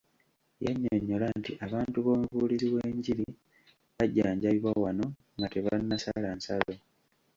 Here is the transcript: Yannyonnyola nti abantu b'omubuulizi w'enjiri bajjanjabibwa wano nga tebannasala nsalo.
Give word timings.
Yannyonnyola 0.63 1.27
nti 1.39 1.51
abantu 1.65 1.97
b'omubuulizi 2.05 2.67
w'enjiri 2.75 3.25
bajjanjabibwa 3.95 4.71
wano 4.83 5.05
nga 5.37 5.47
tebannasala 5.53 6.29
nsalo. 6.37 6.73